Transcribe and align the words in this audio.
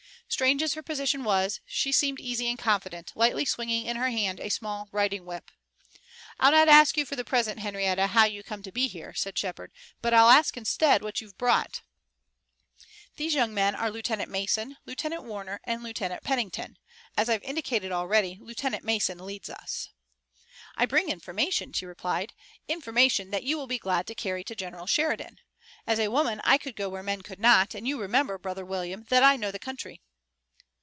Strange 0.27 0.63
as 0.63 0.75
her 0.75 0.81
position 0.81 1.25
was, 1.25 1.59
she 1.65 1.91
seemed 1.91 2.17
easy 2.21 2.47
and 2.47 2.57
confident, 2.57 3.11
lightly 3.15 3.43
swinging 3.43 3.85
in 3.85 3.97
her 3.97 4.09
hand 4.09 4.39
a 4.39 4.47
small 4.47 4.87
riding 4.93 5.25
whip. 5.25 5.51
"I'll 6.39 6.51
not 6.53 6.69
ask 6.69 6.95
you 6.95 7.05
for 7.05 7.17
the 7.17 7.25
present, 7.25 7.59
Henrietta, 7.59 8.07
how 8.07 8.23
you 8.23 8.41
come 8.41 8.63
to 8.63 8.71
be 8.71 8.87
here," 8.87 9.13
said 9.13 9.37
Shepard, 9.37 9.73
"but 10.01 10.13
I'll 10.13 10.29
ask 10.29 10.55
instead 10.55 11.03
what 11.03 11.19
you've 11.19 11.37
brought. 11.37 11.81
These 13.17 13.33
young 13.33 13.53
men 13.53 13.75
are 13.75 13.91
Lieutenant 13.91 14.31
Mason, 14.31 14.77
Lieutenant 14.85 15.25
Warner 15.25 15.59
and 15.65 15.83
Lieutenant 15.83 16.23
Pennington. 16.23 16.77
As 17.17 17.27
I've 17.29 17.43
indicated 17.43 17.91
already, 17.91 18.39
Lieutenant 18.41 18.85
Mason 18.85 19.17
leads 19.23 19.49
us." 19.49 19.89
"I 20.77 20.85
bring 20.85 21.09
information," 21.09 21.73
she 21.73 21.85
replied, 21.85 22.31
"information 22.69 23.31
that 23.31 23.43
you 23.43 23.57
will 23.57 23.67
be 23.67 23.77
glad 23.77 24.07
to 24.07 24.15
carry 24.15 24.45
to 24.45 24.55
General 24.55 24.87
Sheridan. 24.87 25.39
As 25.85 25.99
a 25.99 26.07
woman 26.09 26.39
I 26.45 26.57
could 26.57 26.77
go 26.77 26.87
where 26.87 27.03
men 27.03 27.21
could 27.21 27.39
not, 27.39 27.75
and 27.75 27.85
you 27.85 27.99
remember, 28.01 28.37
Brother 28.37 28.63
William, 28.65 29.03
that 29.09 29.23
I 29.23 29.35
know 29.35 29.51
the 29.51 29.59
country." 29.59 29.99